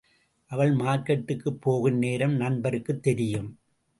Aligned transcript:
அவள் 0.51 0.71
மார்க்கட்டுக்குப் 0.75 1.59
போகும் 1.61 1.97
நேரம் 1.97 2.35
நண்பருக்குத் 2.39 3.03
தெரியும். 3.03 3.49